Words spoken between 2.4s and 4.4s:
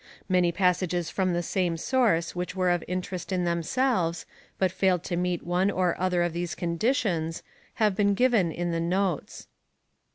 were of interest in themselves,